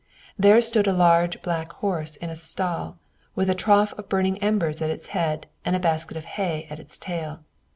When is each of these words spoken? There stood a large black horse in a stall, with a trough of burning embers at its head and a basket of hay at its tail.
There 0.35 0.59
stood 0.61 0.87
a 0.87 0.93
large 0.93 1.43
black 1.43 1.73
horse 1.73 2.15
in 2.15 2.31
a 2.31 2.35
stall, 2.35 2.97
with 3.35 3.51
a 3.51 3.53
trough 3.53 3.93
of 3.99 4.09
burning 4.09 4.39
embers 4.39 4.81
at 4.81 4.89
its 4.89 5.05
head 5.13 5.45
and 5.63 5.75
a 5.75 5.79
basket 5.79 6.17
of 6.17 6.25
hay 6.25 6.65
at 6.71 6.79
its 6.79 6.97
tail. 6.97 7.41